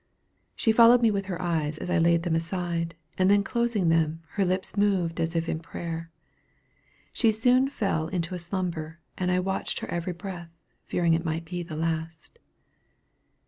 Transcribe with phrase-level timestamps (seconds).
[0.55, 4.23] She followed me with her eyes as I laid them aside, and then closing them,
[4.29, 6.09] her lips moved as if in prayer.
[7.13, 10.49] She soon after fell into a slumber, and I watched her every breath,
[10.87, 12.39] fearing it might be the last.